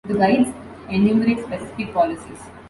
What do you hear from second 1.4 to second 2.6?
specific policies.